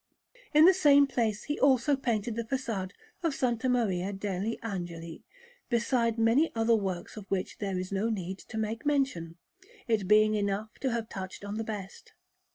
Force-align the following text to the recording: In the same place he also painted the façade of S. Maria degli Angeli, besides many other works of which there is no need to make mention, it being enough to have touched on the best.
In 0.51 0.65
the 0.65 0.73
same 0.73 1.05
place 1.05 1.43
he 1.43 1.59
also 1.59 1.95
painted 1.95 2.35
the 2.35 2.43
façade 2.43 2.89
of 3.21 3.33
S. 3.35 3.63
Maria 3.65 4.11
degli 4.11 4.57
Angeli, 4.63 5.21
besides 5.69 6.17
many 6.17 6.51
other 6.55 6.75
works 6.75 7.17
of 7.17 7.29
which 7.29 7.59
there 7.59 7.77
is 7.77 7.91
no 7.91 8.09
need 8.09 8.39
to 8.39 8.57
make 8.57 8.83
mention, 8.83 9.35
it 9.87 10.07
being 10.07 10.33
enough 10.33 10.73
to 10.79 10.89
have 10.91 11.07
touched 11.07 11.45
on 11.45 11.57
the 11.57 11.63
best. 11.63 12.13